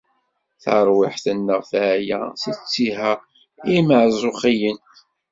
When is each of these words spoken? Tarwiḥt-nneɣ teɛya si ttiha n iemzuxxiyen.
Tarwiḥt-nneɣ 0.63 1.61
teɛya 1.69 2.21
si 2.41 2.51
ttiha 2.59 3.13
n 3.19 3.23
iemzuxxiyen. 3.75 4.79